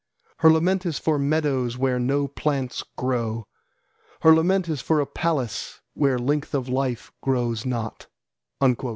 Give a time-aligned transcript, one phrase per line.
[0.37, 3.45] Her lament is for meadows, where no plants grow.
[4.21, 8.07] Her lament is for a palace, where length of life grows not."